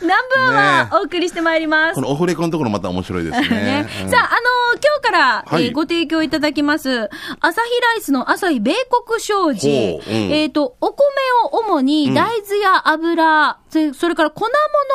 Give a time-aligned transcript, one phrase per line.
[0.00, 2.00] 南部ねはお送りしてまいりますこ。
[2.00, 3.48] のオフレコのところまた面白いですね。
[3.48, 7.10] ねうんさあ、あのー今日から、はいえーご提供いただきます、
[7.40, 8.74] 朝日ライスの朝日米
[9.06, 9.68] 国商事。
[9.68, 11.04] ほううんえっ、と、お米
[11.44, 14.46] を主に大豆や油、それそれから粉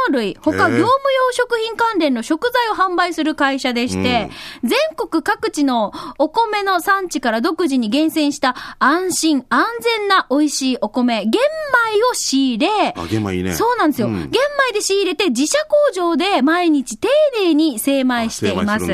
[0.09, 0.87] 物類、他業務用
[1.31, 4.29] 食品関連の食材を販売する会社でして、
[4.63, 11.39] 全国各地のお米の産地から独自に厳選した安心安全な美味しいお米、玄米
[12.11, 13.53] を仕入れ、あ、玄米いいね。
[13.53, 14.07] そうなんですよ。
[14.07, 18.85] うん玄米で仕入れて自社工場で毎日丁寧に精米しています。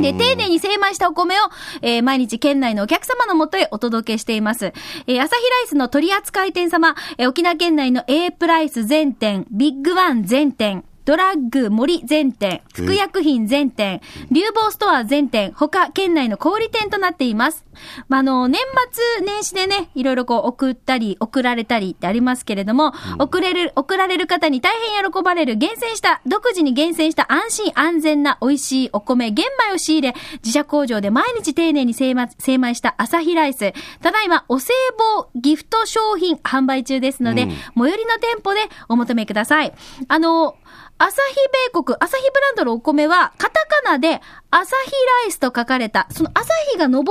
[0.00, 1.44] で、丁寧に精米したお米を、
[1.80, 4.66] えー毎日県内のお客様のもとへお届けしています。
[4.66, 14.00] えー朝日ライスの取扱店様、えー沖縄県内の A プライス全店、ビッグワン全店、ドラッグ森全店、福薬品全店、
[14.30, 17.64] 流房ストア全店、他県内の小売店となっています。
[18.08, 18.60] まあ、あの、年
[18.92, 33.72] 末年始でね、いろいろこう送ったり、送られたりってありますけれども、送れる、送られる方に大変喜ばれる厳選した、独自に厳選した安心安全な美味しいお米、玄米を仕入れ、自社工場で毎日丁寧に精米精米した朝日ライス。
[34.02, 39.72] ただいま、お歳暮ギフト商品販売中ですので、最寄りの店舗でお求めください。
[40.08, 40.56] あの、
[40.98, 41.34] 朝日
[41.72, 44.20] 米国、朝日ブランドのお米は、カタカナで、
[44.54, 47.04] 朝日ライスと書かれた、その朝日が昇る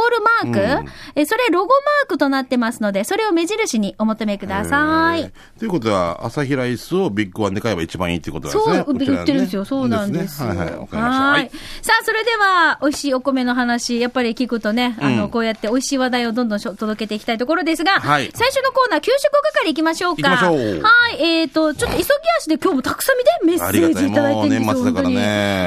[0.44, 5.22] マーク、えそれロゴマークとなってますので、それを目印にお求めください。
[5.22, 8.64] えーということは、朝日ライスをビッグワンで買えば一番いいっていうことですね。
[8.64, 9.66] そう、ね売ってるんですよ。
[9.66, 10.54] そうなんですよ。
[10.54, 11.24] ねはいはい、わかりました。
[11.24, 11.50] ははいい。
[11.82, 20.30] さあ、それでは、美味しいお米の話、やっぱり聞くとね、あの、こうやって美味しい話題をどんどんしょ届けていきたいところですが、はい最初のコーナー、給食係行きましょうか。
[20.30, 24.72] 行きましょうはい、えっ、と、ちょっと急ぎ足で今日もたくさん見てメッセージいただいてるんですよ。
[24.72, 25.22] ありがたいもう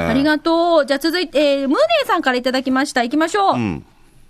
[0.09, 0.85] ありがとう。
[0.85, 3.03] じゃあ続いて、えー、ムーネーさんからいただきました。
[3.03, 3.57] 行きましょう。
[3.57, 3.85] ん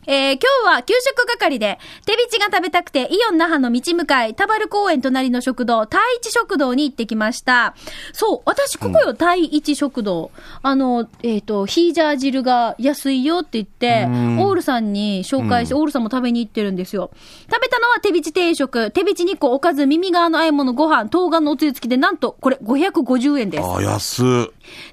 [0.08, 7.76] えー今日は給食係で、手びちが食べたくて、イオン那覇の道向かい、田原公園隣の食堂、太一食堂に行ってきました。
[8.14, 10.32] そう、私ここよ、太一食堂。
[10.62, 17.12] あの、えっ、と、ヒージャー汁が安いよって言って、オールさんに紹介して、オールさんも食べに行ってるんですよ。
[17.52, 23.64] 食べたのは手びち定食、手びち2個おかず、耳側の和え物、ご飯、冬瓜のおつゆ付きで、なんと、これ550円です。
[23.64, 24.26] あ、安っ。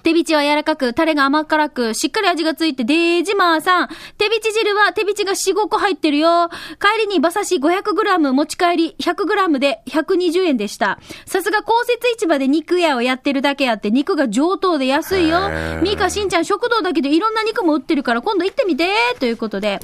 [0.02, 3.88] 手びちは柔らかく、タレが甘辛く、しっかり味がついて、デージマーさん。
[4.18, 6.48] 手びち汁は手びちが4、5個入ってるよ。
[6.78, 11.00] 帰りに馬刺し 500g 持ち帰り 100g で120円でした。
[11.26, 15.50] さすが公設市場で肉屋をやってるだけあって、肉が上等で安いよ。
[15.82, 18.86] ミカしんちゃん食堂だけでいろんな肉も売ってるから、今度行ってみて。
[19.18, 19.80] ということで。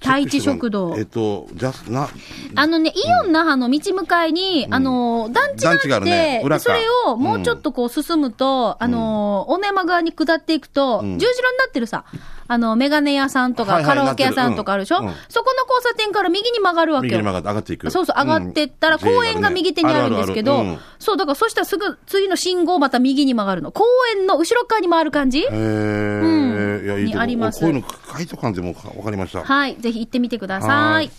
[0.00, 0.94] 太一食堂。
[0.96, 1.04] えっ。
[1.06, 2.08] と、じゃ、な、
[2.54, 6.42] あのね、イオン那覇の道向かいに、あの、団地があって、ね。
[6.60, 12.04] それをもうちょっとこう進むと、あの、大山側に下っていくと、十字路になってるさ、
[12.52, 17.12] あの、メガネ屋さんとか、カラオケ屋さんとかあるでしょ、うんそこの交差点から右に曲がるわけよ。
[17.12, 17.90] 右に曲がって上がっていく。
[17.92, 20.64] そうそう、上がってったら、ん公園が右手にあるんですけど、
[20.98, 23.70] そう、だからそしたらすぐ次の信号また右に曲がるの。
[23.70, 23.84] 公
[24.16, 25.44] 園の後ろ側に回る感じ？
[25.44, 27.84] うんいや、いいとこにありますこういうの
[28.16, 29.44] 書いとかんでもわかりました。
[29.44, 31.10] はい、ぜひ行ってみてくださはいい。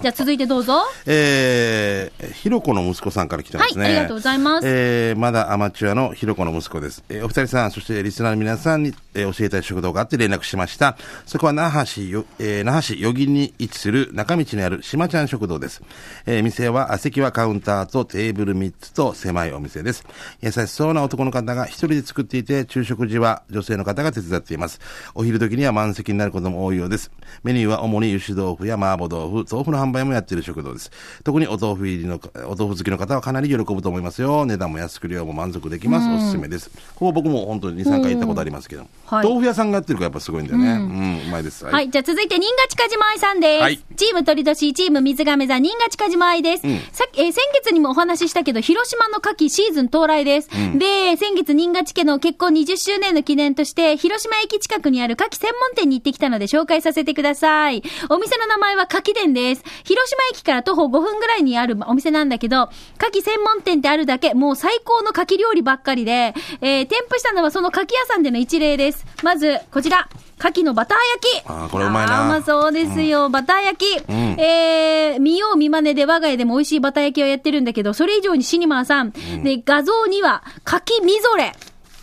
[0.00, 0.80] じゃあ続いてどうぞ。
[1.04, 3.84] えー、ひろこの息子さんから来てますね。
[3.84, 7.04] はいありがとうございますえー、まだアマチュアのひろこの息子です。
[7.10, 10.96] えー、お二人さん、そしてリスナーの皆さんに、えー教えたい食堂があって連絡しました。
[11.26, 15.82] そこは那覇市よ、えー、那覇市余木に位置する中道にあるしまちゃん食堂です。
[16.24, 20.06] えー、店は、あ席はカウンターとテーブル3つと狭いお店です。
[20.40, 24.80] 優しそうな男の方が一人で作っていて、昼食時は女性の方が手伝っています。
[25.14, 27.10] お昼時には満席になることも多いようです。
[27.42, 30.90] メニューは主に油脂豆腐や麻婆豆腐、豆腐の販売もやっている食堂です。
[31.24, 34.46] 特にお豆腐入りの、お豆腐好きの方はかなり喜ぶと思いますよ。
[34.46, 36.08] 値段も安く量も満足できます。
[36.08, 36.70] おすすめです。
[36.94, 38.82] ここ僕も本当に2、3回行ったことありますけど。
[38.82, 38.90] はい
[39.30, 40.70] 豆腐屋さんがやってるからやっぱすごいんだよね。
[40.70, 41.64] うん、うまいです。
[41.64, 43.62] はい、じゃあ続いて、新賀近島愛さんです。
[43.62, 46.62] はいチーム鳥年、チーム水亀座、新賀近島愛です。
[46.92, 50.48] さっき、えー先月にもお話ししたけど、広島の牡蠣シーズン到来です。
[50.78, 57.82] で、先月、新賀地家の結婚20周年の記念として、広島駅近くにある牡蠣専門店に行ってきたので紹介させてください。
[58.08, 59.64] お店の名前は牡蠣店です。
[59.84, 69.06] 広島駅から徒歩5分ぐらいにあるお店なんだけど、牡蠣専門店ってあるだけ、もう最高の牡蠣料理ばっかりで、えー添付したのはその牡蠣屋さんでの一例です。
[69.22, 70.08] まず、こちら。
[70.38, 71.42] 牡蠣のバター焼き。
[71.46, 73.28] あーこれうまいなあまそうですよ。
[73.28, 74.02] バター焼き。
[74.08, 79.10] えー、見よう見まねで我が家でも美味しいバター焼きをやってるんだけど、それ以上にシニマーさん。
[79.10, 81.52] で、画像には、牡蠣みぞれ。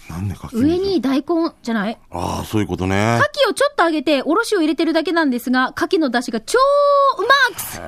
[0.10, 0.78] なんでか上。
[0.78, 1.26] に大根
[1.62, 1.98] じゃない？
[2.12, 3.46] ああ、そういうことね牡。
[3.46, 6.58] 蠣をちょっと揚げて、おろしを入れてるだけなんですが、牡蠣の出汁が超
[7.18, 7.82] うまーくす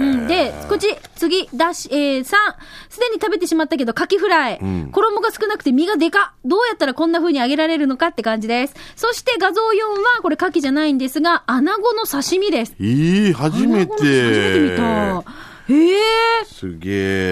[0.00, 2.24] うん、で、こっち、次、だし、えー、3、
[2.90, 4.58] すでに食べてしまったけど、牡蠣フライ。
[4.92, 6.38] 衣が少なくて身がでかっ。
[6.44, 8.74] どうやったらこんな風に揚げられるのかって感じです。
[8.96, 9.64] そして画像4
[10.16, 12.74] は、これ牡蠣じゃないんですが、穴子の刺身です。
[12.78, 13.92] いい、初めて。
[13.92, 14.08] 初め
[14.52, 15.24] て見た。
[15.68, 16.44] へえ。
[16.44, 16.90] すげ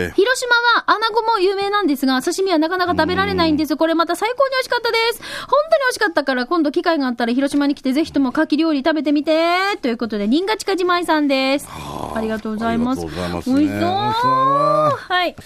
[0.08, 0.12] え。
[0.16, 3.76] 広島は穴子も有名なんですが、刺身はなかなか食べられないんです。
[3.76, 5.20] これまた最高に美味しかったです。
[5.20, 9.76] 本当に美味しかったから、今度機会があったら広島に来て、ぜひとも牡蠣料理食べてみて。
[9.82, 11.68] ということで、新賀近島井さんです。
[11.68, 13.02] ありがとうございます。
[13.02, 13.88] 美味しそう。
[13.88, 15.36] はい。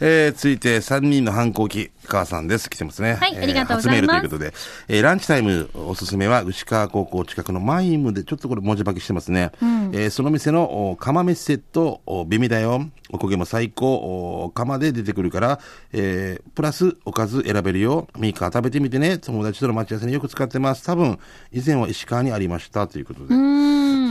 [0.00, 2.68] えー、続いて3人の反抗期、母さんです。
[2.68, 3.14] 来てますね。
[3.14, 4.54] はいえありがとうございます初メールということで、
[4.88, 9.52] えー、ランチタイムおすすめは、牛川高校近くのマイムで、ちょっとこれ文字化けしてますね。
[9.92, 12.86] えーその店のお釜飯セット、お美味だよ。
[13.10, 13.94] おこげも最高、
[14.44, 15.60] お釜で出てくるから、
[15.92, 18.08] えープラスおかず選べるよ。
[18.18, 19.18] ミーカー食べてみてね。
[19.18, 20.84] 友達との待ち合わせによく使ってます。
[20.84, 21.18] 多分、
[21.52, 22.86] 以前は石川にありました。
[22.86, 23.34] ということで。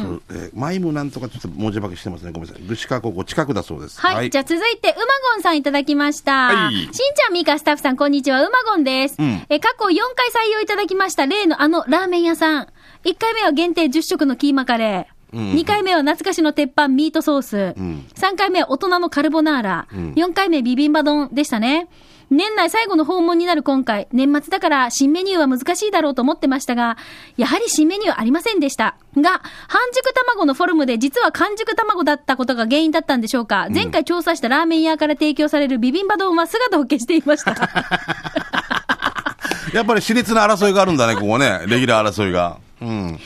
[0.04, 2.32] そうえーマイムなんとかちょっと文字化けしてますね。
[2.32, 2.64] ごめんなさい。
[2.68, 4.00] 牛川高校近くだそうです。
[4.00, 4.30] はい。
[4.30, 6.48] じゃあ続いて、うまごんさんいただきました。
[6.48, 8.42] はいしんちゃん、みーか、スタッフさん、こんにちは。
[8.42, 9.22] うまごんです。
[9.22, 12.68] んえ、過去4回採用いただきました、例のあのラーメン屋さん。
[13.04, 15.16] 1回目は限定10食のキーマカレー。
[15.38, 17.58] うん2回目は懐かしの鉄板ミートソース。
[17.80, 19.88] ん3回目は大人のカルボナーラ。
[19.94, 21.88] ん4回目ビビンバ丼でしたね。
[22.30, 26.98] 年内最後の訪問になる今回、年末だから新メニューは難しいだろうと思ってましたが、
[27.38, 28.98] やはり新メニューはありませんでした。
[29.16, 33.68] が、半熟卵のフォルムで実は完熟卵だったことが原因だったんでしょうか。
[33.74, 37.52] 前回調査したラーメン屋から提供されるビビンバ丼は姿を消していました。
[39.74, 41.62] やっぱり熾烈な争いがあるんだね、ここね。
[41.68, 42.65] レギュラー争いが。
[42.80, 43.20] というこ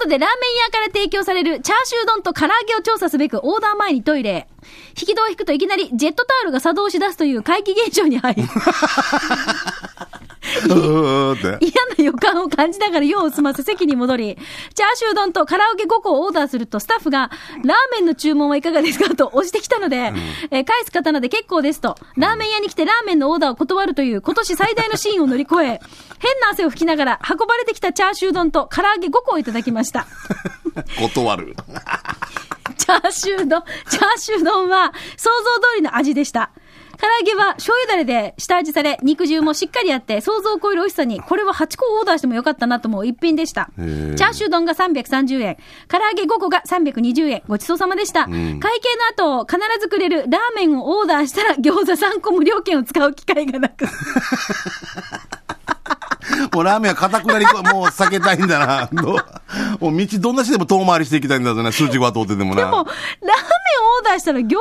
[0.00, 4.48] とで、ラーメン屋から提供されるチャーシュー丼と唐揚げを調査すべくオーダー前にトイレ。
[4.98, 8.42] 引き戸を引くといきなりジェットタオルが作動し出すという怪奇現象に入り、
[11.60, 14.38] 嫌な予感を感じながら用を済ませ席に戻り、
[14.74, 17.30] チャーシュー丼と唐揚げ5個をオーダーするとスタッフが、
[17.64, 20.12] ラーメンの注文はいかがですかと押してきたので、
[20.50, 25.80] え返す刀で結構ですと、ラーメン屋に来てラーメンのオーダーを断るという今年最大のシーンを乗り越え、
[26.18, 30.06] 変な汗を拭きながら運ばれてきたチャーシュー丼と唐揚げ5個をいただきました。
[30.98, 31.56] 断る。
[32.76, 36.50] チャーシュー丼、チャーシュー丼は想像通りの味でした。
[36.98, 43.70] 唐揚げは醤油だれで下味され、肉汁もしっかりあって、想像を超える美味しさに、これは8個オーダーしてもよかったなと思う一品でした。
[43.76, 45.56] チャーシュー丼が330円、
[45.88, 48.24] 唐揚げ5個が320円、ごちそうさまでした。
[48.24, 48.38] 会計
[49.18, 53.86] の後、必ずくれるラーメンをオーダーしたら餃子3個無料券を使う機会がなく。
[56.52, 58.88] もうラーメンは固くなり、もう避けたいんだな。
[59.80, 61.72] もう道どんなしでも遠回りしていきたいんだぞね。
[61.72, 62.62] 数字は通っててもな。
[62.62, 62.92] でも、ラーメン
[64.00, 64.58] オーダーしたら餃子3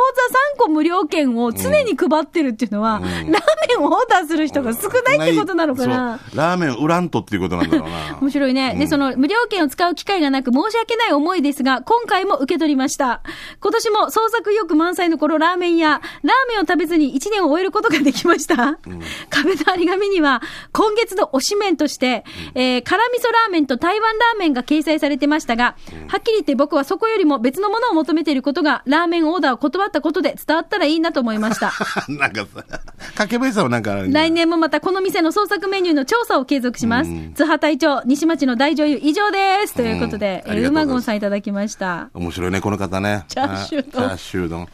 [0.60, 3.30] 個無料券を常に配ってるっていうのは、ラーメ
[3.78, 6.20] ンをオーダーする人が少ないってことなのかな。
[6.34, 8.18] ラーメンを売らんとっていうことなんだろうな。
[8.22, 8.76] 面白いね。
[8.76, 13.22] で、その無料券を使う機会がなく申し訳ない思いですが、今回も受け取りました。
[13.62, 16.02] 今年も創作意欲満載の頃ラーメンや、ラー
[16.50, 18.78] メンを食べずに1年を終えることができました。
[19.30, 20.42] 壁の張り紙には、
[20.72, 22.24] 今月の推し麺として、
[22.54, 25.76] えー辛味噌ラーメンと台湾ラーメンが掲載されてましたが、
[26.08, 31.74] はっきり言って僕はそこよりも別のものを求めていることが、ラーメンオーダーを断ったことで伝わったらいいなと思いました。
[32.10, 32.64] なんかさ、
[32.98, 37.12] 掛け林さんはなんか来年もまたこの店の創作メニューの調査を継続します。
[37.36, 39.74] 津波隊長、西町の大女優以上です。
[39.74, 42.10] ということで、うえーうまごんさんいただきました。
[42.14, 43.26] 面白いね、この方ね。
[43.28, 44.68] チャーシュー丼あチャーシュー丼。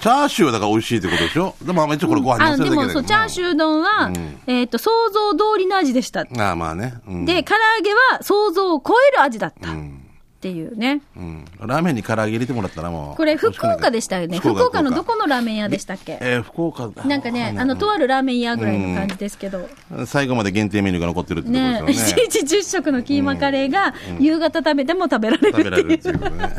[0.00, 1.54] チャーシューはだから美味しいってことでしょ？
[1.62, 6.20] でも、まあ一応これご飯にせるだけだけどでもそう、チャーシュー丼は、うんえっ、と、想像通りの味でした。
[6.38, 6.94] ああ、まあね。
[7.06, 9.68] うん、で、唐揚げは想像を超える味だった。
[9.70, 9.96] っうん。
[10.40, 11.02] ていうね。
[11.18, 11.44] うん。
[11.58, 13.16] ラーメンに唐揚げ入れてもらったらもう。
[13.16, 14.38] これ、福岡でしたよね。
[14.38, 16.16] 福岡のどこのラーメン屋でしたっけ？
[16.22, 19.68] えー、福岡なんかね、あの、とあるラーメン屋ぐらいの感じですけど。
[20.06, 22.22] 最後まで限定メニューが残ってるってことね、ですよね。
[22.26, 26.56] 1日10食のキーマカレーが、夕方食べても食べられるってていうことね。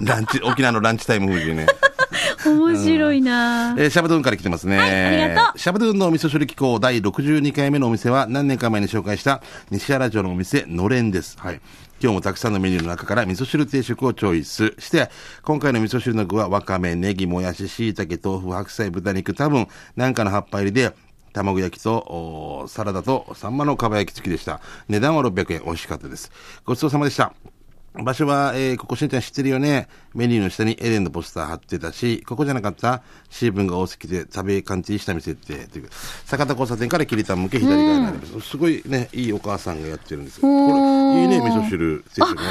[0.00, 1.66] ランチ、沖縄のランチタイム風にね。
[2.50, 4.78] 面白いなえーシャバドゥンから来てますね。
[4.78, 11.36] はいありがとうシャバドゥンのお味噌汁機構第62回目のお店は何年か前に紹介した西原町のお店、のれんです。
[11.38, 11.60] はい。
[12.02, 15.08] 今日もたくさんのメニューの中から味噌汁定食をチョイスして、
[15.42, 20.92] 今回の味噌汁の具はわかめ、ネギ、もやし、椎茸、豆腐、白菜、豚肉、多分、なんかの葉っぱ入りで、
[21.32, 24.60] 卵焼きと、おサラダと、サンマのかば焼き付きでした。
[24.88, 25.62] 値段は600円。
[25.64, 26.32] 美味しかったです。
[26.64, 27.34] ごちそうさまでした。
[27.94, 29.86] 場所は、えー、ここしんちゃん知ってるよね？
[30.14, 35.88] メニューの下にエレンのポスター貼ってたし、ここじゃなかったシーブンが多すぎて食べ勘違いした店って、という
[36.24, 38.40] 坂田交差点から切りた向け左側になります。
[38.40, 40.42] すごいね、いいお母さんがやってるんですよ。
[40.42, 42.42] これ、いいね、味噌汁定食ま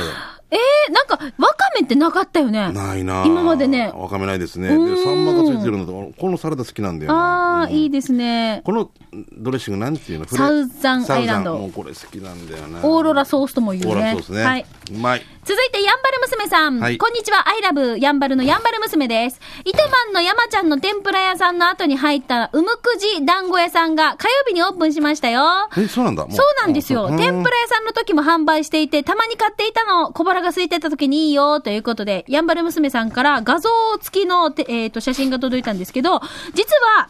[0.54, 2.60] えー、なんか、わかめってなかったよね。
[2.60, 2.72] だ。
[2.74, 3.90] ないなぁ今までね。
[3.96, 4.68] わかめないですね。
[4.68, 7.62] で、サンマがついてるのと、このサラダ好きなんだよな。
[7.62, 8.62] あー、いいですね。
[8.66, 8.92] この
[9.38, 10.26] ドレッシングなんていうの？
[10.28, 12.80] サウザンアイランドもうこれ好きなんだよな。
[12.84, 13.92] オーロラソースとも言うね。
[13.92, 14.44] オーロラソースね。
[14.44, 14.66] はい。
[14.92, 15.22] うまい。
[15.46, 16.80] 続いて、やんばる娘さん。
[16.82, 19.42] はいこんにちは、アイラブ、やんばるのやんばる娘です。
[19.66, 25.44] 糸満の山ちゃんの天ぷら屋さんの後に入った、うむくじ団子屋さんが火曜日にオープンしましたよ。
[25.76, 26.26] え、そうなんだ。
[26.26, 27.08] もそうなんですよ。
[27.08, 33.70] うん天ぷら屋さんの時も販売していて、たまに買っていたの、小腹が空いてた時にいいよ、ということで、やんばる娘さんから画像
[34.02, 36.22] 付きのて、えっ、と、写真が届いたんですけど、
[36.54, 37.10] 実は、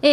[0.00, 0.08] え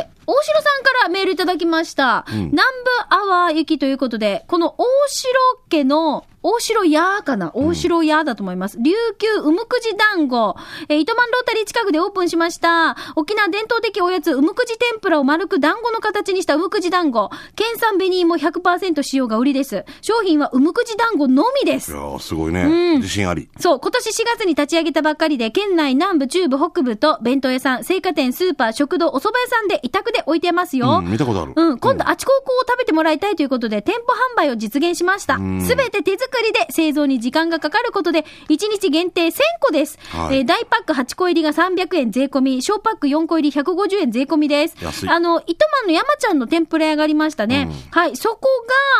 [0.00, 2.24] ー、大城さんからメールいただきました。
[2.30, 2.62] 南部
[3.10, 5.32] アワー行きということで、この大城
[5.70, 7.52] 家の、大城屋かな？
[7.54, 8.76] 大城屋だと思います。
[8.78, 10.56] 琉球うむくじ団子。
[10.90, 12.96] えー、糸満ロータリー近くでオープンしました。
[13.16, 17.30] 沖縄伝統的おやつ、うむくじ天ぷらを丸く団子の形にしたうむくじ団子。
[17.56, 19.86] 県産紅芋100%使用が売りです。
[20.02, 21.94] 商品はうむくじ団子のみですい。
[21.94, 22.64] やーすごいね。
[22.64, 23.48] うん自信あり。
[23.58, 31.00] そう、今年4月に立ち上げたばっかりで、県内南部、中部、北部と弁当屋さん、青果店、スーパー、食堂、お蕎麦屋さんで委託で置いてますよ。
[31.00, 31.52] うん、見たことある。
[31.54, 35.36] うん、今度、あちここを食べてもらいたいということで、店舗販売を実現しました。
[35.36, 39.98] んすべて手作りで製造に時間がかかることで、1日限定1000個です。
[40.10, 44.76] はいえー大パック8個入りが300円税込み、小パック4個入り150円税込みです。
[44.80, 47.70] 安いあの、糸満の山ちゃんの天ぷら屋がありましたね。
[47.90, 48.48] はい、そこ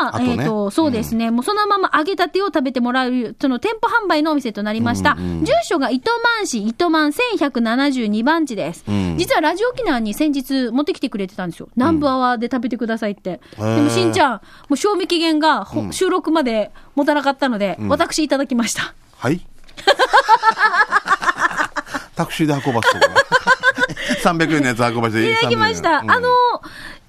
[0.01, 5.17] が、ねえっ、と、そうですね、もうそのまま揚げたてを食べてもらう、その店舗販売のお店となりました。
[5.17, 8.85] 住所が糸満市糸満1172番地です。
[8.91, 11.69] ん実はラジオ沖縄に先日持ってきてくれてたんですよ。
[11.77, 13.31] 南部アワーで食べてくださいって。
[13.31, 18.95] へーでもしんちゃん、もう賞味期限が、ほ収録まで持たなかったので、私いただきました。
[19.17, 19.47] はい
[22.15, 22.99] タクシーで運ばせて
[24.23, 25.99] 300円のやつ運ばせていただきました。
[25.99, 26.29] うんあの、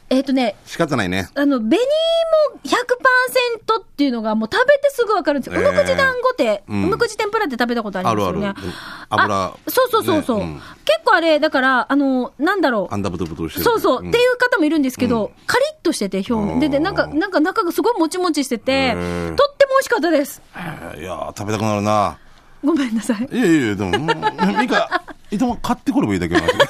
[0.09, 1.29] えっ、とね、仕方ないね。
[1.35, 1.83] あの、紅芋
[2.63, 5.59] 100%っていうのがもう食べてすぐわかるんですよ。
[5.59, 8.47] えーうむくじ団子って、ううんむくじ天ぷらって食べたことありますよね。
[8.47, 8.67] あるある
[9.09, 12.93] 油あそうそうそうそう、ねうん結構あれ、だから、あの、なんだろう。
[12.93, 13.63] あんだぶとぶとしてる。
[13.63, 16.59] そうそう、んっていう方もいるんですけど、カリッとしてて、表面。
[16.59, 20.41] で、で、なんか、なんか中がすごいもちもちしてて、へとーっても美味しかったです。
[20.97, 22.17] いやー食べたくなるな。
[22.63, 23.29] ごめんなさい。
[23.31, 26.47] いやいやでも、うんいいか、いつも買ってこればいいだけどな。
[26.47, 26.65] 今度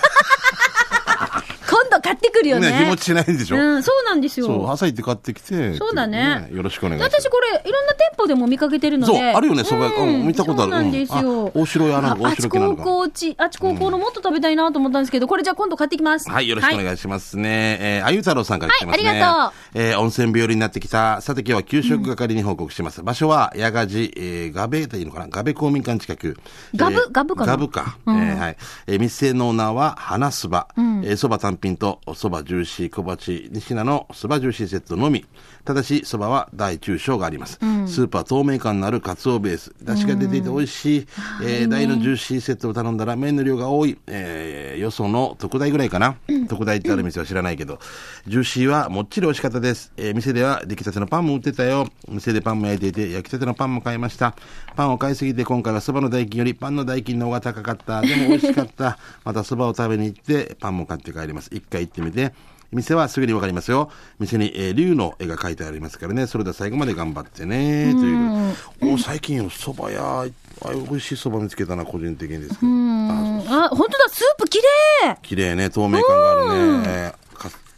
[2.06, 2.70] 買ってくるよね。
[2.70, 3.58] ね、日持ちしないんでしょ？
[3.58, 4.46] うん、そうなんですよ。
[4.46, 5.76] そう、朝行って買ってきて。
[5.76, 7.22] そうだねよろしくお願いします。
[7.22, 9.14] 私これ、いろんな店舗でも見かけてるので。
[9.14, 11.52] そうあるよねそばうん見たことあるそうなんですよ。
[11.54, 16.30] 大城屋なの大城家なのかあち高校ち、あち高校のもっと食べたいなと思ったんですけど、これじゃあ今度買ってきます。
[16.30, 17.78] はい、よろしくお願いしますね。
[17.82, 19.10] えー、あゆ太郎さんから来てますね。
[19.10, 19.52] はいありがとう。
[19.74, 21.22] えー、温泉日和になってきた。
[21.22, 23.04] さて今日は給食係に報告します。
[23.04, 25.28] 場所は、矢賀寺、えー、ガベでいいのかな？
[25.30, 26.38] ガベ公民館近く。
[26.76, 27.52] ガブえーガブかな？
[27.54, 27.98] ガブか。
[28.08, 28.58] えー、はい。
[28.88, 30.68] えー、店の名は、花そば。
[30.78, 35.26] えー、そば単品と、そばジューシー小鉢、西名のそばジューシーセットのみ。
[35.66, 37.60] ただし、そばは大中小があります。
[37.88, 39.74] スーパー透明感のあるカツオベース。
[39.82, 41.08] 出汁が出ていて美味しい。
[41.44, 43.98] えー、大のジューシーセットを頼んだら麺の量が多い。
[44.06, 46.18] えー、よその特大ぐらいかな。
[46.48, 47.80] 特大ってある店は知らないけど。
[48.28, 49.92] ジューシーはもっちり美味しかったです。
[49.98, 51.88] えー、店では出来たてのパンも売ってたよ。
[52.08, 54.36] 店でパンも焼いていて、焼きたてのパンも買いました。
[54.76, 58.02] パンを買いすぎて今回はそばの代金よりパンの代金の方が高かった。
[58.02, 59.00] でも美味しかった。
[59.26, 61.50] またそばを食べに行って、パンも買って帰ります。
[61.52, 62.34] 一回行ってみて。
[62.72, 63.90] 店はすぐにわかりますよ。
[64.20, 66.28] 店に、えー、竜の絵が描いてありますからね。
[66.28, 67.94] それでは最後まで頑張ってね。
[67.94, 68.94] という。
[68.94, 70.26] お最近、蕎麦屋、あ
[70.74, 72.68] 美味しい蕎麦見つけたな、個人的にですけど。
[72.68, 74.60] ああ、本当だ、スープ綺
[75.04, 77.14] 麗綺麗ね、透明感があるね。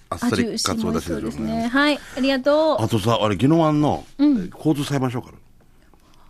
[0.10, 1.67] あっさりかつおだしでしょうね。
[1.67, 2.84] はい、ありがとう。
[2.84, 4.06] あとさ、あれ、宜野湾の、
[4.56, 5.38] 交通裁判所から。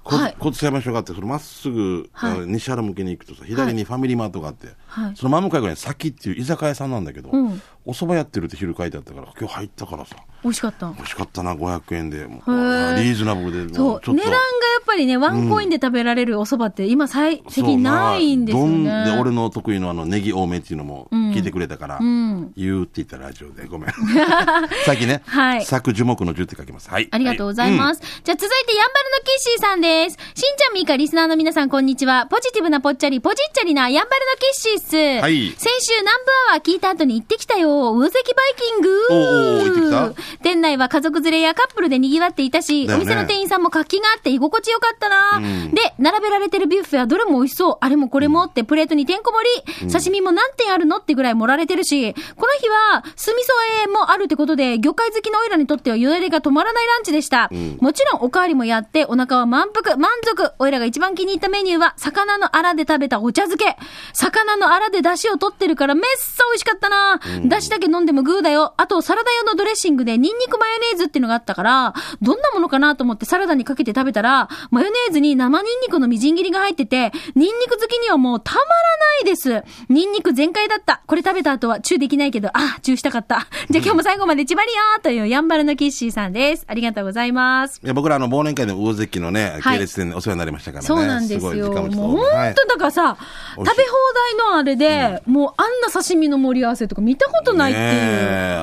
[0.07, 10.87] 交はい交通裁判所があって、それまっすぐ、はい西原向けに行くとさ、左にファミリーマートがあって、はいその真向かいぐらいに先っていう居酒屋さんなんだけど、うんお蕎麦やってるって昼書いてあったから、今日入ったからさ、美味しかった。
[10.91, 12.27] 美味しかったな、500円で。
[12.27, 14.01] もうーリーズナブルで、そう。
[14.13, 14.37] 値段がや
[14.81, 18.89] っぱりね、ワンコインで食べられるお蕎麦って、今、最近ないんですよね。
[18.89, 23.93] どんで、俺の得意のあの、ネギ多めっていうのも聞いてくれたから、ん言うって言ったラジオで、ごめん。
[24.85, 26.89] 最近ね、はい作樹木の樹って書きます。
[26.89, 27.07] はい。
[27.11, 28.01] ありがとうございます。
[28.23, 30.17] じゃあ続いて、やんばるのキッシーさんです。
[30.35, 32.27] しんちゃんみーかリスナーの皆さん、こんにちは。
[32.27, 35.21] ポジティブなぽっちゃり、ポジッチャリな、やんばるのキッシーっす。
[35.21, 37.93] はい先週、南部アワー聞いた後に行ってきたよ。
[37.93, 47.77] 魚関バイキングおうおう行ってき店内は家族連れやカップルで賑わっていたし、ねお店の店員さんも活気があって居心地よかったな、うんで、並べられてるビュッフェはどれも美味しそう。
[47.81, 49.91] あれもこれもってプレートにてんこ盛り。
[49.91, 53.45] 刺身も何点あるのってぐらい盛られてるし、この日は酢味噌
[53.79, 57.47] あえもあるってことで、魚介好きのオイラにとってはよだれが止まらないランチでした。
[57.47, 60.51] んもちろんおかわりもやって、お腹は満腹、満足。
[60.59, 63.77] オイラが一番気に入ったメニューは、魚のアラで食べたお茶漬け。
[64.13, 68.73] 魚のアラで出汁を取ってるからめっさ美味しかったな、出汁だけ飲んでもグーだよ。
[68.77, 79.63] あと、サラダ用のドレッシングでニンニクマヨネーズっていうのがあったから、どんなものかなと思ってサラダにかけて食べたら、マヨネーズに生ニンニクのみじん切りが入ってて、ニンニク好きにはもうたまらないです。
[79.89, 81.01] ニンニク全開だった。
[81.05, 83.47] これれ食べた後はチューできないけど、あ、チューしたかった。
[83.69, 86.63] じゃあ今日も最後までちばりよーというやんばるのキッシーさんです。
[86.67, 87.81] ありがとうございます。
[87.83, 90.87] いや、僕らあの、忘年会の魚関のね、はい系列店でお世話になりましたからね。
[90.87, 91.73] そうなんですごい時よ。
[91.73, 93.17] 間もうはい本当だからさ、
[93.55, 98.61] 食べ放題のあれで、もうあんな刺身の盛り合わせとか見たことないっていう。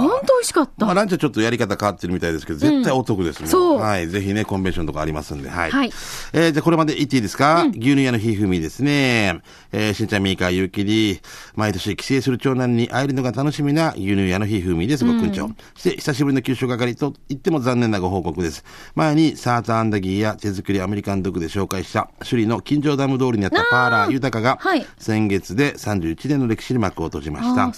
[0.00, 0.86] 本当美味しかった。
[0.86, 3.48] まあ、ランチはちょっとやり方変わってるみたいですけど、絶対お得ですもん。
[3.50, 4.08] そうはい。
[4.08, 5.70] ぜひね、コンベンションとかありますんで、はい。
[5.70, 5.92] はい
[6.32, 9.40] えーじゃあこれまで言っていいですか、牛乳屋のひふみですね。
[9.72, 11.20] えー、しんちゃんみーかゆうきり、
[11.54, 15.50] 毎年帰省する長男に会えるのが楽しみな牛乳屋のひふみです、ごくんちょ。
[15.74, 18.64] そして、久しぶりの給食係と言っても残念なご報告です。
[18.94, 27.72] 前に、サーターアンダギーや手作りアメリカンドッグで紹介した、首里の金城ダム通りにあったパーラー豊かが、はい先月で31年の歴史に幕を閉じました。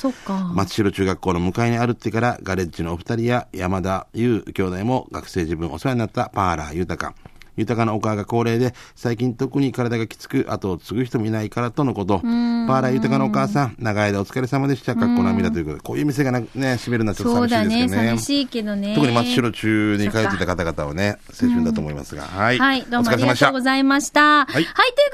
[0.54, 7.14] 松代中学校の向かいにあるってから、ガレッジのお二人や山田優兄弟も学生自分お世話になったパーラー豊か。
[7.56, 12.20] 豊かなお母が高齢で、最近特に体がきつく、後を継ぐ人もいないからとのこと。
[12.20, 14.94] パーラー豊かなお母さん、長い間お疲れ様でした。
[14.94, 17.70] かっこ涙ということで、こういう店がなね、閉めるのはちょっとそうだね。
[17.70, 18.08] 寂しいですけどね。
[18.08, 18.94] 寂しいけどね。
[18.94, 22.22] 特に松代中に通っていた方々はね、青春だと思いますが。
[22.22, 22.58] はい。
[22.58, 23.64] はい、どうもありお疲れ様でしたがとうご。
[23.64, 24.20] ざいました。
[24.20, 24.72] はい、いというこ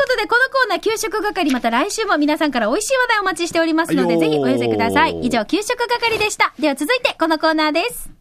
[0.09, 5.21] とで、このコーナー、給食係、また来週も皆さんから美味しい話題お待ちしておりますので、はいぜひお寄せください。
[5.21, 6.52] 以上、給食係でした。
[6.59, 8.17] では続いて、このコーナーです。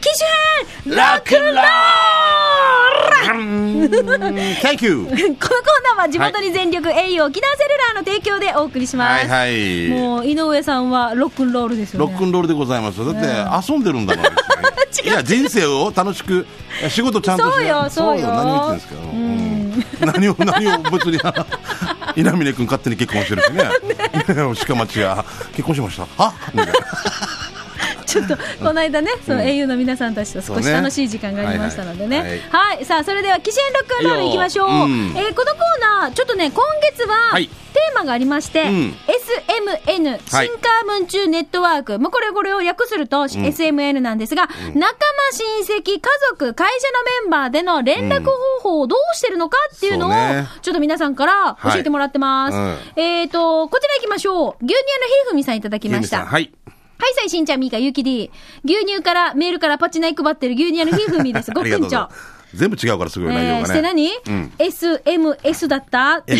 [0.00, 0.28] 機種
[0.86, 1.64] 編ロックンロー
[3.34, 5.04] ル !Thank you!
[5.06, 5.18] このコー
[5.96, 9.26] ナーは地元に全力、au 沖縄セルラーの提供でお送りします。
[9.28, 9.88] はいはい。
[9.88, 12.06] もう、井上さんはロックンロールですよね。
[12.06, 13.12] ロックンロールでございますよ。
[13.12, 13.22] だっ
[13.62, 14.24] て、遊んでるんだもん。
[15.04, 16.46] いや、人生を楽しく、
[16.88, 18.94] 仕事ちゃんとそうよそうよ何を言ってるんですか？
[19.12, 21.18] うん何を、何を、別に、
[22.16, 23.64] 稲峰君勝手に結婚してるしね。
[24.66, 26.06] 鹿町が結婚しました。
[26.18, 26.72] あみたいな
[28.08, 32.20] ちょっと、この間ね、その au の皆さんたちと少し楽しい時間がありましたのでね。
[32.20, 34.68] はいはい、さあ、それでは、機種編ロックンロールいきましょう。
[34.68, 38.94] うんえーこのコーナー、ちょっとね、今月は、はいテーマがありまして、うん
[39.86, 41.98] SMN、新はいカームンチューネットワーク。
[41.98, 44.88] もうこれ、これを略すると、SMN なんですが、仲間、
[45.66, 46.00] 親戚、家
[46.30, 50.12] 族、会社のメンバーでの連絡方法をどうしてるのかっていうのを、
[50.62, 52.56] ちょっと皆さんから教えてもらってます。
[52.56, 54.64] はいえっ、と、こちら行きましょう。
[54.64, 56.24] 牛乳のひふみさんいただきました。
[56.24, 56.50] はい。
[56.98, 58.30] はい、さい、しんちゃん、みーか、ゆうきり。
[58.64, 61.50] 牛乳から、メールからパチナイ配ってる牛乳のひふみです。
[61.54, 62.08] ごくんちょ。
[62.54, 63.66] 全部違うからすごい内えー、容がね。
[63.66, 66.24] して何、ん ?SMS だった？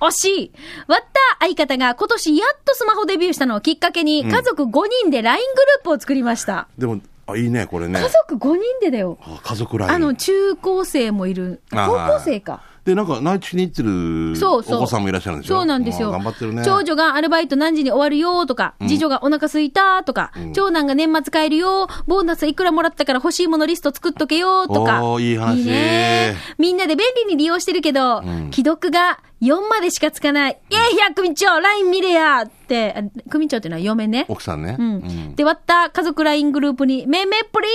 [0.00, 0.52] 惜しい。
[0.86, 4.70] 割った相方が今年やっとスマホデビューしたのをきっかけに、家族5
[5.02, 6.68] 人で LINE グループを作りました。
[6.78, 8.08] でも、あ、いいね、これね家。
[8.08, 9.18] 族5人でだよ。
[9.22, 9.92] あ家族ライン。
[9.92, 11.60] あの、中高生もいる。
[11.72, 12.62] あ高校生か。
[12.88, 14.78] で、なんか、内地に行ってるそうそう。
[14.78, 15.56] お子さんもいらっしゃるんでしょ？
[15.56, 16.08] そうなんですよ。
[16.08, 16.62] あ頑張ってるね。
[16.64, 25.04] 長女がアルバイト何時に終わるよとか、次女がお腹すいたとか、長男が年末帰るよ、ボーナスいくらもらったから欲しいものリスト作っとけよとか。
[25.04, 30.58] おーいい話ねみんなで便利に利用してるけど、既読が4までしかつかない。
[30.70, 34.26] いやいや、組長、LINE 見れやって、あ組長っていうのは嫁ね。
[34.28, 34.76] 奥さんね。
[34.78, 35.34] ううんん。
[35.36, 37.68] で、割った家族 LINE グループに、めめプリ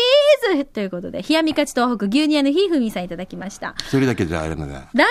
[0.54, 3.76] ーズということで、冷やみかち東北牛乳屋のひふみさんいただきました。
[3.80, 4.82] 一人だけじゃあれなんだよ。
[4.93, 5.08] LINE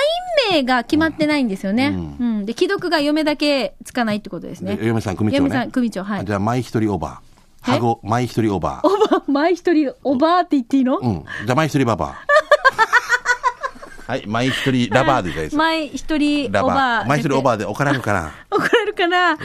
[0.50, 1.88] 名が決まってないんですよね。
[1.88, 2.44] うん。
[2.44, 4.76] で、既読が嫁だけつかないってことですね。
[4.76, 6.24] で嫁さん組長ね嫁さん、組長、はい。
[6.24, 7.12] じゃあ、前一人オーバー。
[7.68, 7.70] え？
[7.72, 8.86] ハゴ、前一人オーバー。
[8.86, 11.24] おば、前一人、おばあって言っていいの、うん。
[11.46, 12.26] じゃあ、前一人ババア。
[14.12, 15.62] はい、前一人ラバーでじゃないですか。
[15.62, 17.04] 前一人、ラバ。
[17.04, 17.08] ー。
[17.08, 17.54] 前一人オーバー。
[17.54, 18.30] ーで怒られるかな。
[18.50, 19.40] 怒られるかな、若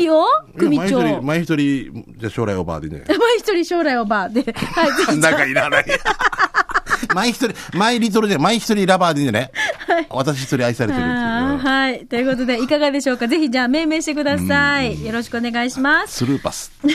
[0.00, 0.24] いよ
[0.56, 0.82] 組長。
[0.82, 4.40] 前一人、前前一人、じゃあ将来オーバーでいいんじゃない一人将来おばあで。
[4.42, 5.84] はい、なんかいらない。
[7.14, 12.06] 前一人、前リトルで、前一人ラバーでいいんじゃない私一人愛されてるっていうあーはい。
[12.06, 13.28] ということで、いかがでしょうか？
[13.28, 15.04] ぜひ、じゃあ、命名してください。
[15.04, 16.16] よろしくお願いします。
[16.16, 16.72] スルーパス。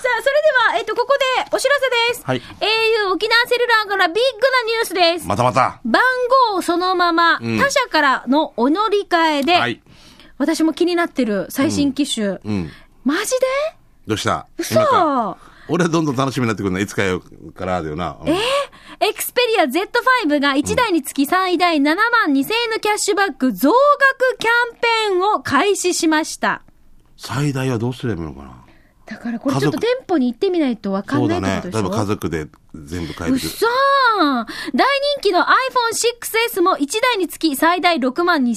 [0.00, 0.34] さあ、それ
[0.72, 2.24] では、えっと、ここでお知らせです。
[2.24, 5.26] はい au 沖縄セルラーからビッグなニュースです。
[5.26, 5.80] またまた。
[5.84, 6.02] 番
[6.52, 9.82] 号そのまま、ん他社からのお乗り換えで、はい。
[10.38, 12.38] 私も気になってる最新機種。
[12.42, 12.70] うん。
[13.04, 13.36] マジで？
[14.06, 14.46] どうした？
[14.56, 14.80] 嘘
[15.68, 17.22] 俺はどんどん楽しみになってくるのいつかよ
[17.54, 18.16] からだよな。
[18.20, 18.28] うん
[19.02, 21.96] エクスペリア Z5 が1台につき最大7万
[22.28, 26.62] 2000円のキャッシュバック増額キャンペーンを開始しました。
[27.16, 28.59] 最大はどうすればいいのかな？
[29.10, 31.40] だからこれちょっと店舗に行ってみないとわかそうだね。
[31.40, 31.82] んないってことでしょ？
[31.82, 32.46] 例えば家族で
[32.76, 33.34] 全部変える。
[33.34, 38.56] うっそー大人気の iPhone6S も1台につき最大6万2000円の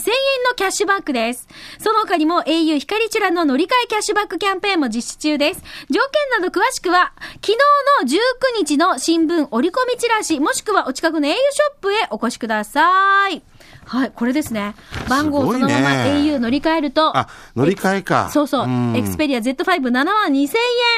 [0.56, 1.48] キャッシュバックです。
[1.80, 5.64] その他にも au 光チュラの乗り換えキャッシュバックキャンペーンも実施中です。
[5.90, 6.00] 条
[6.36, 7.58] 件など詳しくは、昨日
[8.04, 13.42] の19日の新聞折り込みチラシ、もしくはお近くの au ショップへお越しください。
[13.86, 14.76] はい、これですね。
[15.10, 17.18] 番号すごいねそのまま au 乗り換えると。
[17.18, 18.30] あ、乗り換えか。
[18.32, 18.68] そうそう。
[18.68, 20.48] んエクスペリア Z57 万2000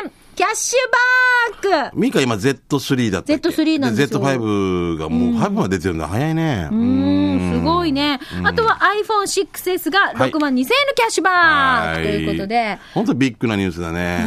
[0.04, 0.12] 円。
[0.36, 6.70] キャッシュバックミカ今 Z3 だったっけ？Z3 なんですよ Z5 がもう5まで出てるの早いね。
[6.72, 8.20] うーん、すごいね。
[8.44, 12.78] あとは iPhone6S が6万2000円のキャッシュバックということで。
[12.94, 14.26] 本当ビッグなニュースだね。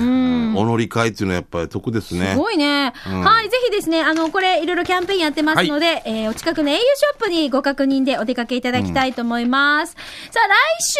[0.56, 2.32] お乗り換えっていうのはやっぱり得ですね。
[2.32, 2.92] すごいね。
[3.04, 9.92] はい、ぜひですね、あの、これ、いろいろキャンペーンやってますので、えーお近くの au ショップにご確認でお出かけいただきたいと思います。
[10.30, 10.98] さあ、来週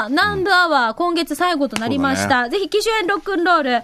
[0.00, 2.48] が、南部アワー、今月最後となりました。
[2.48, 3.82] ぜひ、機種編ロックンロール、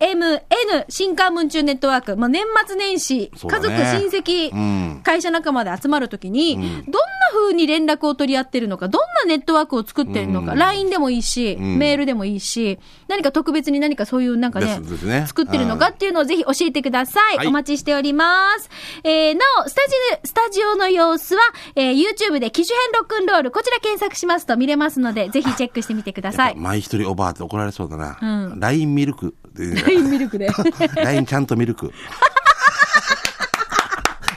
[0.00, 6.88] SMN、新刊文中ネットワーク、まあ、年末年始、家族、親戚、うん会社仲間で集まるときに、どんな
[7.32, 17.36] 風に連絡を取り合ってるのか、どんなネットワークを作ってるのか、LINE でもいいし、んメールでもいいし、何か特別に何かそういうなんかね、ね作ってるのかっていうのをぜひ教えてください。
[17.38, 18.70] はいお待ちしております。
[19.04, 21.40] えー、なお、スタジオ、スタジオの様子は、
[21.76, 26.56] えー、YouTube で機種編ロックンロール、こちら検索しますと見れますので、ぜひチェックしてみてください。
[26.56, 28.18] 前一人おばあって怒られそうだな。
[28.20, 29.34] うん LINE ミルク。
[29.56, 30.48] ラインミルクで。
[30.96, 31.92] LINE ちゃんとミルク。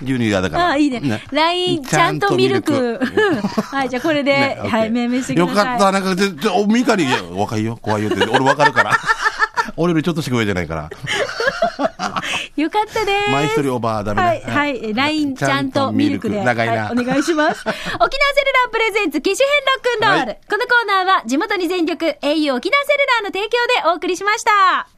[0.03, 0.65] 牛乳がだから。
[0.67, 1.23] ああ、いいね。
[1.32, 2.99] LINE ちゃんとミルク。
[3.71, 5.56] はい、じゃあこれで、ねはい、命名してください。
[5.56, 5.91] よかった。
[5.91, 8.91] なんか、ちょ、ちょ、おミカに、若いよ、怖いよって、俺わかるから。
[9.75, 10.89] 俺よりちょっとしか上じゃないから。
[12.56, 13.32] よかったです。
[13.32, 14.93] 前一人おばあダメだはい、はい。
[14.93, 16.43] LINE ちゃんとミルクで。
[16.43, 16.86] 長いな。
[16.86, 17.62] はい、お願いします。
[17.62, 20.27] 沖縄セルラープレゼンツ機種編ロックンロール。
[20.27, 23.49] はいこのコーナーは地元に全力 au 沖縄セルラーの提供
[23.84, 24.96] でお送りしました。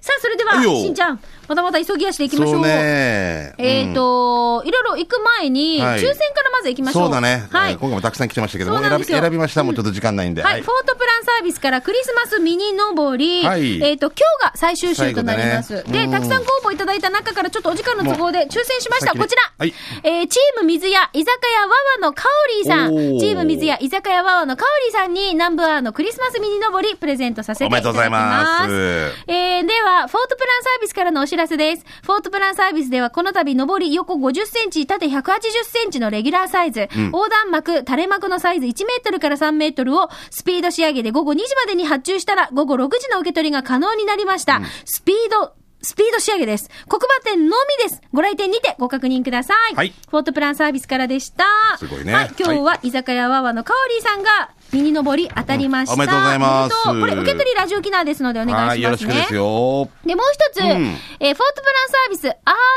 [0.00, 2.54] さあ、それでは、しんちゃん、またまた急ぎ足でいきましょう。
[2.56, 3.54] そうね。
[3.58, 7.02] えっ、と、いろいろ行く前に、はい抽選からまず行きましょう。
[7.04, 7.46] そうだね。
[7.50, 7.72] はい。
[7.72, 9.64] えー今回もたくさん来てましたけども、選び、選びました。
[9.64, 10.42] もうちょっと時間ないんで。
[10.42, 15.84] はい、フォートプランサービスからクリスマスミニのぼり、はいえっ、と、今日が最終週となります。
[15.84, 19.12] で、たくさんご応募いただいた中からちょっとお時間の都合で抽選しました。
[19.12, 27.98] こちら、はいえーチーム水屋居酒屋わわのかおりーさん、チーム水屋居酒屋わわのかおりーさんにナンバーのクリスマスミニのぼりプレゼントさせていただきます。
[27.98, 31.84] おめでとうございますえー、では、フォートプランサービスからのお知らせです。
[32.02, 44.60] フォートプランサービスではこの度上り横50センチ、縦180センチのレギュラーサイズ、横断幕、垂れ幕のサイズ1メートルから3メートルをスピード仕上げで午後2時までに発注したら午後6時の受け取りが可能になりました。
[44.84, 46.68] スピード、スピード仕上げです。
[46.88, 48.02] 黒馬店のみです。
[48.12, 49.74] ご来店にてご確認ください。
[49.74, 51.44] はいフォートプランサービスからでした。
[51.78, 55.94] すごいねはい、今日は居酒屋わわのかおりーさんがミニ登り当たりました。
[55.94, 58.68] うんおめでとうございますこれ受け取りラジオ機能ですのでお願いしますね。
[58.68, 59.88] はい、よろしくですよ。
[60.04, 62.34] で、もう一つ、んえーフォートプランサービス、アー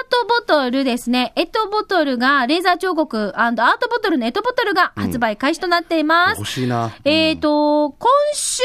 [0.10, 1.34] トボトルですね。
[1.36, 6.40] エトボトルが、レーザー彫刻アートボトルのエトボトルが発売開始となっています。
[6.40, 6.92] 欲しいな。
[7.04, 8.62] えっ、と、今週、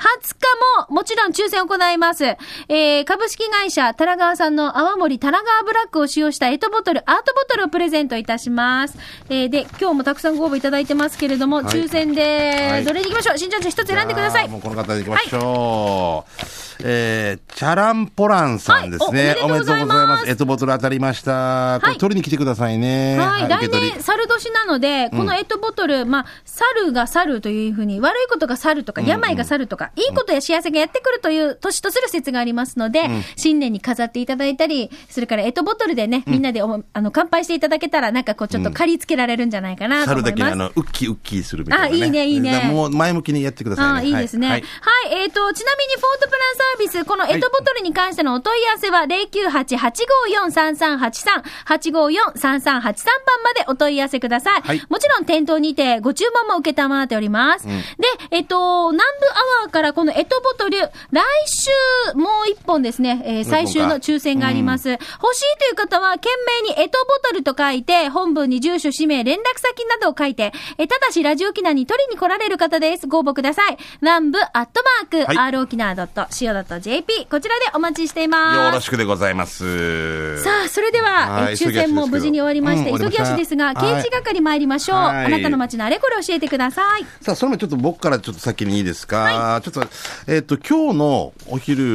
[0.00, 2.24] 20日ももちろん抽選を行います。
[2.24, 8.96] えー、株式会社タラガワさんの泡盛タラガワブラックを使用したエトボトル、アートボトルをプレゼントいたします。
[9.28, 13.38] えー、で、今日もたくさんご応募いただいてますけれども、はい抽選はで、いどれに行きましょう？
[13.38, 14.48] 新ちゃん一つ選んでください。
[14.48, 16.30] もうこの方に行きましょう。
[16.82, 19.28] えー、チャランポランさんですね。
[19.28, 21.78] はいおおめでとうございますエトボトル当たりました。
[21.80, 23.18] これはい取りに来てくださいね。
[23.18, 33.02] はい、来年、猿年なので、このエトボトル、まあ、猿が猿というふうに、悪いことが猿とか、病が猿とか、いいことや幸せがやってくるという年とする説がありますので、
[33.36, 40.30] 新年に飾っていただいたり、それからエトボトルでね、みんなでおもあの乾杯していただけたら、なんかこう、ちょっと借り付けられるんじゃないかなと思います。
[40.30, 42.02] 猿だけにあの、ウッキウッキするみたいな、ね。
[42.02, 43.92] あいいねいいねもう前向きにやってくださいね。
[43.92, 44.46] ああ、いいですね。
[44.46, 44.64] ははいい。。
[45.12, 52.82] えっ、と、ちなみに、フォートプランサービス、このエトボトルに関してのお問い合わせは、098-854-3383、854-3383番
[53.44, 54.62] までお問い合わせください。
[54.62, 57.66] はいもちろん、店頭にて、ご注文も受けたまっております。
[57.66, 57.74] で、
[58.30, 59.28] えっ、と、南部ア
[59.64, 60.90] ワーからこのエトボトル、来
[61.46, 61.70] 週、
[62.16, 64.90] もう一本ですね、えー最終の抽選があります。
[64.90, 66.28] 欲しいという方は、懸
[66.64, 73.06] 命にエトボトルと書いて、本文に住所、氏名、連絡先などを書いて、えーただし、ラジオ機内に取りに来られる方です。
[73.06, 73.78] ご応募ください。
[74.00, 78.66] 南部アットマーク、はい r 沖縄 .co.jp、こちらでお待ちしています。
[78.66, 80.42] よろしくでございます。
[80.42, 84.98] さあ、それでは、は抽選も無事に終わりまして、急ぎ急ぎ足ですが、刑事係参りましょう。
[84.98, 87.06] はいあなたの街のあれこれ教えてください。
[87.20, 89.82] さあ、それもちょっと僕からちょっと先にいいですか、ちょっと、
[90.26, 91.86] えっ、と、今日のお昼、え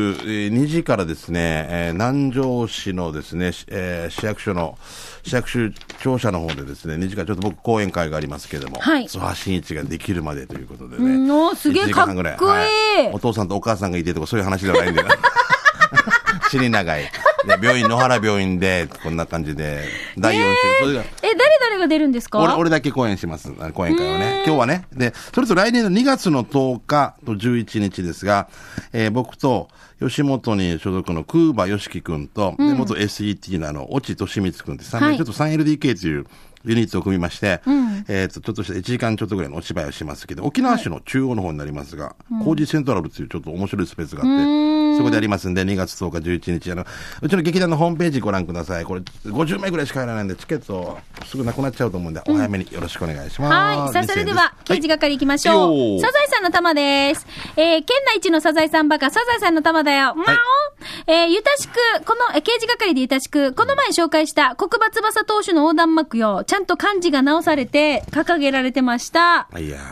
[0.47, 4.77] ー2時からですね、えー南城市のですね、しえー市役所の、
[5.23, 5.69] 市役所
[6.01, 11.33] 庁舎の方でですね、2時からちょっと僕講演会がありますけれども、はい諏訪真一ができるまでということでうんね。
[11.33, 15.03] おーすげえ1時間半ぐらかっこいいはお父さんとお母さんがいてとかそういう話ではないんで。
[16.49, 17.11] 死に長い。
[17.45, 19.83] で病院、野原病院で、こんな感じで、
[20.17, 22.39] 第4週、それが、え、誰々が出るんですか？
[22.39, 23.51] 俺、俺だけ講演します。
[23.73, 24.43] 講演会をね。
[24.45, 24.85] 今日はね。
[24.93, 28.47] で、それと来年の2月の10日と11日ですが、
[28.93, 36.25] えー僕と、吉本に所属の空馬よしきくんと、で元 SET のあの、越智俊光くんって、ちょっと 3LDK という、
[36.65, 46.85] ユニットを組みまして、んえっ、と、ちょっとした1時間ちょっとぐらいのお芝居をしますけど、沖縄市の中央の方になりますが、工事セントラルっていうちょっと面白いスペースがあって、そこでやりますんで、2月10日、11日、あの、
[47.21, 48.85] うちの劇団のホームページご覧ください。
[48.85, 53.53] これ、50名ぐらいしか入らないんで、チケットすぐなくなっちゃうと思うんで、お早めによろしくお願いします。
[53.53, 53.93] はい。
[53.93, 55.69] さあ、それでは、刑事が係行きましょう。
[55.69, 57.25] はいサザエさんの玉です。
[57.57, 60.13] えー、県内一のサザエさんバカ、サザエさんの玉だよ。
[60.15, 61.73] まおえー、ゆたしく、
[62.05, 69.47] この、えー刑事係でゆたしく、この前紹介した黒馬翼投手の横断幕よ、ちゃんと漢字が直されて、掲げられてました。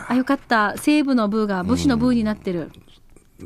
[0.08, 0.74] あ、よかった。
[0.76, 2.72] 西部の部が武士の部になってる。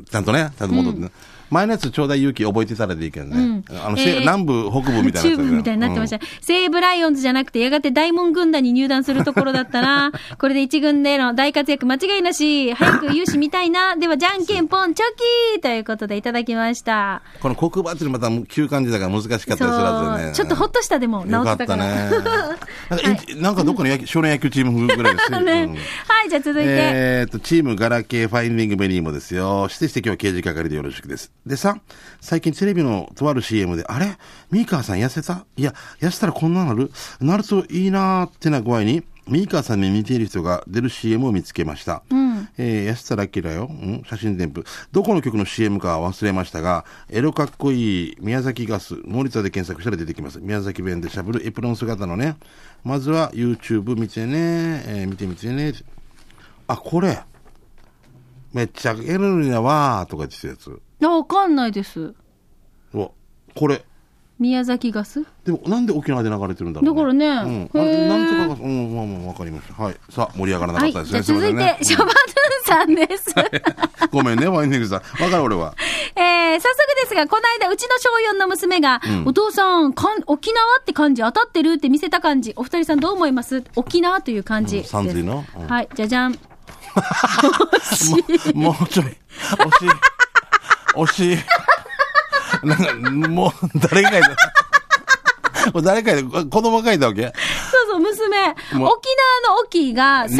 [0.09, 1.11] ちゃんとね、ちゃんと戻ってね。
[1.49, 3.63] 前のやつちょうだい勇気覚えてたらでいいけどね。
[3.83, 6.19] あの、せえー南部、北部みたいな中部みたいになってました。
[6.41, 10.11] 西武ライオンズじゃなくて、やがて大門軍団に入団するところだったな。
[10.37, 12.73] これで一軍での大活躍間違いなし。
[12.73, 13.95] 早く勇姿見たいな。
[13.97, 15.05] では、じゃんけんぽん、チョ
[15.53, 17.21] キーということでいただきました。
[17.39, 20.35] この黒馬ってまた急漢字だから難しかったりするはずでね。
[20.35, 21.85] ちょっとほっとしたでも、直ったから。
[21.85, 22.09] ね。
[22.89, 26.69] なんかインなんかどっかの野球少年野球チーム風ぐらいですね うんはい、じゃあ続いて。
[26.69, 29.67] えーと、チームガラケーファインディングベニーもですよ。
[29.69, 31.31] 指定して今日は刑事係でよろしくです。
[31.45, 31.79] でさ、
[32.21, 34.17] 最近テレビのとある CM で、あれ？
[34.51, 35.45] ミーカーさん痩せた？
[35.57, 36.91] いや、痩せたらこんななる？
[37.21, 42.03] なるといいなーってな具合に、ミーカーさんに似ている人が出る CM を見つけました。
[42.57, 43.65] えー、安田明だよ。
[43.65, 44.03] ん？
[44.07, 44.67] 写真添付。
[44.91, 50.39] どこの曲の CM かは忘れましたが、エロかっこいい宮崎ガス、森田で検索したら出てきます。
[50.39, 52.37] 宮崎弁でしゃぶるエプロン姿のね。
[52.83, 55.73] まずは YouTube 見てね、えー見てみてね。
[56.67, 57.19] あ、これ。
[58.51, 60.81] めっちゃエロいなわーとか言ってたやつ。
[61.07, 62.13] あわかんないです。
[62.93, 63.09] うわ、
[63.55, 63.83] これ。
[64.39, 65.25] 宮崎ガス？
[65.43, 67.69] でも、なんで沖縄で流れてるんだろう、だからねうん。
[67.73, 69.73] あれなんとかが、うん、まあまあ、わかりました。
[69.83, 69.95] はい。
[70.09, 70.91] さあ、盛り上がらなかはい。
[70.91, 71.21] ったですね。
[71.21, 72.15] じゃあ続いて、シャバドゥン
[72.65, 73.35] さんです。
[74.11, 74.99] ごめんね、ワインディングさん。
[75.21, 75.75] わかる俺は。
[76.15, 82.53] えー、早速ですが、この間、うちの小4の娘が、お父さん、かん沖縄って漢字当たってるって見せた漢字。
[82.55, 83.65] お二人さんどう思います？
[83.75, 84.95] 沖縄という漢字です。
[84.95, 85.43] うん山水の？
[85.57, 86.31] うんはい、じゃじゃん。
[88.55, 89.05] もうちょい。
[89.05, 89.15] 惜しい。
[91.05, 91.37] 惜しい。
[92.63, 92.93] なんか、
[93.29, 93.51] もう、
[93.89, 94.29] 誰が書いた？
[95.73, 96.15] もう誰いた？
[96.45, 97.23] 子供が書いたわけ？
[97.23, 97.33] そう
[97.91, 98.37] そう、娘。
[98.37, 98.95] 沖縄の
[99.63, 100.39] 沖が、山水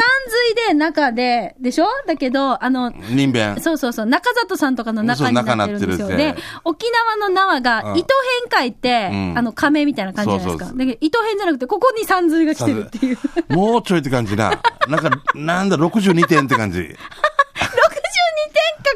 [0.70, 1.88] で中で、でしょ？
[2.08, 3.58] だけど、あの、人弁。
[3.62, 6.08] そうそうそう、中里さんとかの中になってるんですよ。
[6.08, 8.14] で、沖縄の縄が、うん糸
[8.52, 10.66] 編書いて、うんあの、亀みたいな感じじゃないですか。
[10.66, 13.18] そうそうだけど、糸編じゃなくて、ここに山水が来てるっていう。
[13.18, 14.60] 62点か、もうちょいって感じな。
[14.88, 16.96] なんか、なんだ、62点って感じ。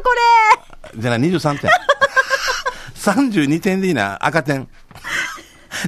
[0.04, 1.69] これじゃない、23点。
[2.95, 4.67] 32点でいいな、赤点。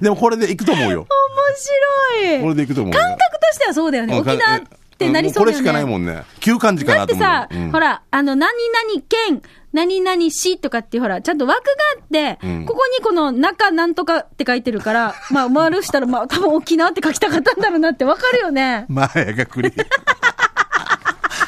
[0.01, 1.07] でもこれでいくと思うよ。
[1.07, 2.99] 面白いこれでいくと思うよ。
[2.99, 4.13] 感覚としてはそうだよね。
[4.13, 4.61] うん沖縄っ
[4.97, 5.63] てなりそうだよね。
[5.63, 6.23] これしかないもんね。
[6.39, 7.31] 旧漢字かだなと思うよ。
[7.43, 9.41] ってさ、うんほら、あの、何々県、
[9.73, 12.07] 何々市とかってほら、ちゃんと枠があっ
[12.39, 18.85] て、うんここにこの中なんとかって書いてるから、 まあ、丸したら、まあ、多分沖縄って書きたかったんだろうなってわかるよね。
[18.89, 19.71] 前がくり。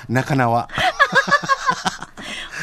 [0.09, 0.67] 中縄。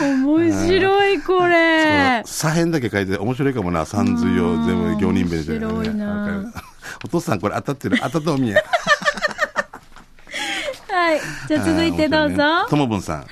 [0.01, 2.23] 面白い、これ。
[2.25, 3.85] 左辺だけ書いて面白いかもな。
[3.85, 6.53] 三髄を全部行人弁じゃない面白いな
[7.05, 7.99] お父さんこれ当たってる。
[8.03, 8.63] 当たったおみや。
[10.91, 11.21] はい。
[11.49, 12.67] じゃあ続いてどうぞ。
[12.71, 13.19] ともぶんさん。
[13.19, 13.27] はい。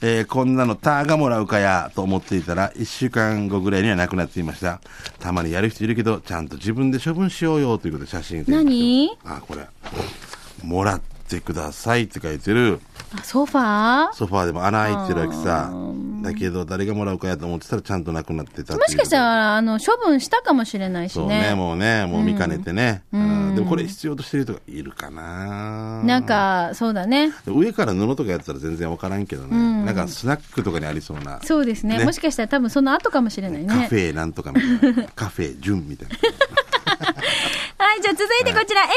[0.00, 4.80] えーこんなのターがもらうかやと思っていたら、一週間後ぐらいにはなくなっていました。
[5.18, 9.10] たまにやる人いるけど、ちゃんと自分で処分しようよということで写真何？
[9.24, 9.66] あ、これ。
[10.62, 12.80] もらってくださいって書いてる。
[13.18, 14.12] あソファー？
[14.12, 15.70] ソファーでも穴開いてるわけさ。
[16.22, 21.54] だけど、誰がもらうかやと思ってたらちゃんとなくなってたもしかしたら、あの、処分したかもしれないしそうね、ね。
[21.54, 23.02] もうね、もう見かねてね。
[23.12, 27.32] うんでもこれ必要としてる人がいるかななんか、そうだね。
[27.46, 29.84] 上から布とかやったら全然わからんけどね。
[29.84, 31.40] なんかスナックとかにありそうな。
[31.42, 31.98] そうですね。
[31.98, 33.68] ねもしかしたら多分その後かもしれないね。
[33.68, 35.04] カフェなんとかみたいな。
[35.14, 36.14] カフェ純みたいな。
[37.78, 38.88] はい、じゃあ続いてこちら、M55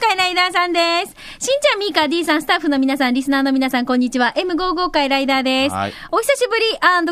[0.00, 1.16] 回ライダーさんです。
[1.44, 4.32] しんちゃん、みーか、D さん、スタッフの皆さん、リスナーの皆さん、こんにちは。
[4.36, 5.74] M55 回ライダーです。
[5.74, 6.64] はいお久しぶり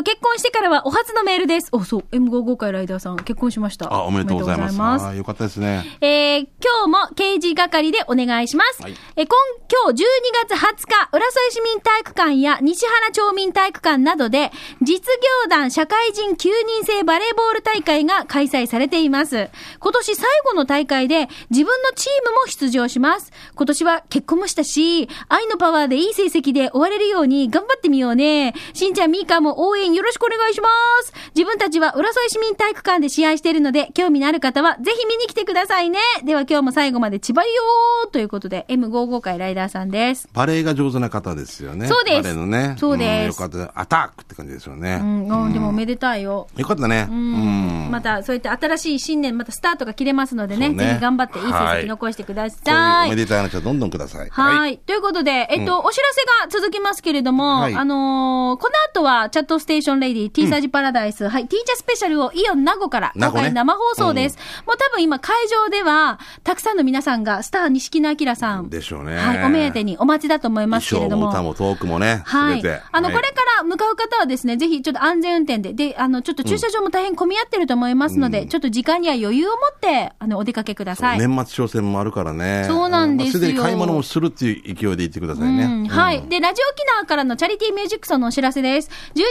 [0.03, 1.67] 結婚してからはお初のメールです。
[1.73, 3.93] お、そう、M55 回ライダーさん、結婚しました。
[3.93, 4.71] あ、おめでとうございます。
[4.71, 5.83] おめでとうございますあーよかったですね。
[5.99, 8.83] えー、今日も刑事係でお願いします。
[8.83, 9.35] はいえー今、
[9.71, 10.05] 今日12
[10.47, 14.51] 月20日、浦添市民体育館や西原町民体育館などで、
[14.81, 19.49] 実業団社会人9人制バレーボール大会が開催されています。
[19.79, 23.31] 今年最後の大会で自分のチームも出場します。
[23.55, 28.53] 今年は結婚もしたし、愛のパワーでいい成績で終われるように頑張ってみようね。
[28.73, 30.69] しんちゃん、みーかも応援よろしくお願いしま
[31.01, 31.13] す。
[31.35, 35.99] 自分たちは浦添市民体育館で試合しているので、興味のある方はぜひ見に来てくださいね。
[36.23, 40.27] では今日今日も最後まで千葉りよーということで、M55 回ライダーさんです。
[40.33, 41.87] バレエが上手な方ですよね。
[41.87, 42.75] そうですバレエのね。
[42.77, 43.79] そうですんよかった。
[43.79, 44.99] アタックって感じですよね。
[45.01, 46.49] うん、うんでもおめでたいよ。
[46.57, 47.07] よかったね。
[47.09, 47.87] うん。
[47.89, 53.07] また、そういった新しい新年、またスタートが切れますのでね、ねぜひ頑張っていい成はい績残してくだそういうさい。
[53.07, 54.29] おめでたい話はどんどんください。
[54.29, 54.77] はい。
[54.79, 64.37] ということで、えっと、お知らせが続きますけれども、はいあのーこの後は、チャットステーションレディ、T サージパラダイス、はい、ティーチャースペシャルをイオン名護から、公開生放送です。
[64.65, 66.19] もう多分今、会場では、
[66.49, 69.15] たくさんの皆さんが、スター錦野明さん、でしょうね。
[69.17, 71.27] はい、お目当てにお待ちだと思いますけれども。
[71.27, 72.63] 衣装も歌もトークもね、すはい。
[72.91, 81.19] あの、はいこれから向かう方はですね、ぜひちょっと安全運転で、で、あの、ちょっと駐車場も大変混み合ってると思いますので、ちょっと時間には余裕を持って、あの、お出かけください。
[81.19, 82.63] 年末商戦もあるからね。
[82.65, 85.65] そうなんですよまあすでに買い物もするっていう勢いで行ってくださいね。
[85.65, 86.23] うんはい。
[86.29, 88.89] で、ラジオ沖縄からのチャリティーミュージックソンのお知らせです。
[89.13, 89.21] 12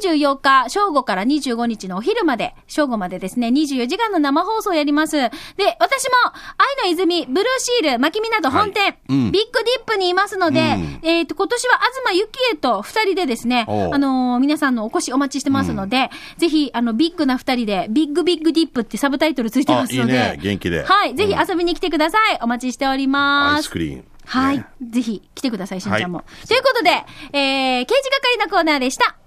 [0.00, 5.16] 月24日、正午から25日のお昼まで、正午までですね、24時間の生放送をやります。
[5.16, 5.30] で、
[5.78, 6.10] 私も、
[6.56, 21.14] 愛の泉、ブルーシール、牧港本店、はいうんビッグディップにいますので、うんえっ、と、今年は東ゆきえと二人でですね、あのー皆さんのお越しお待ちしてますので、ぜひ、あの、ビッグな二人で、ビッグビッグディップってサブタイトルついてますので、あいいね元気ではい。
[21.14, 22.38] ぜひうん遊びに来てください。
[22.42, 24.04] お待ちしておりますアイスクリーム。
[24.24, 24.66] はいね。
[24.90, 26.18] ぜひ来てください、しんちゃんも。
[26.18, 26.90] はいということで、
[27.32, 29.17] えー、刑事係のコーナーでした。